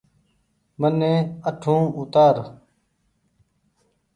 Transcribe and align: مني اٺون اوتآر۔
مني 0.79 1.13
اٺون 1.49 1.81
اوتآر۔ 1.97 2.35